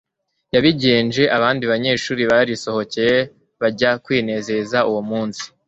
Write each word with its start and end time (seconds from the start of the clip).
yabigenje, 0.55 1.23
abandi 1.37 1.63
banyeshuri 1.71 2.21
barisohokeye 2.31 3.17
bajya 3.61 3.91
kwinezeza. 4.05 4.77
uwo 4.89 5.01
munsi 5.09 5.45